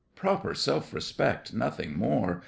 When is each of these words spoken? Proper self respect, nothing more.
Proper 0.15 0.55
self 0.55 0.95
respect, 0.95 1.53
nothing 1.53 1.95
more. 1.95 2.39